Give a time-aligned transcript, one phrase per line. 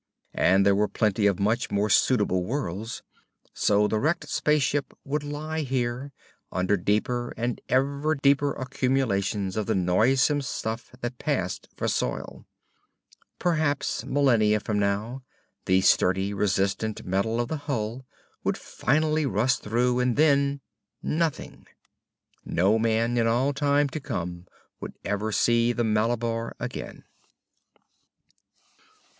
[0.33, 3.03] And there were plenty of much more suitable worlds.
[3.53, 6.11] So the wrecked space ship would lie here,
[6.51, 12.47] under deeper and ever deeper accumulations of the noisesome stuff that passed for soil.
[13.37, 15.21] Perhaps millenia from now,
[15.65, 18.03] the sturdy, resistant metal of the hull
[18.43, 20.61] would finally rust through, and then
[21.03, 21.67] nothing.
[22.43, 24.47] No man in all time to come
[24.79, 27.03] would ever see the Malabar again.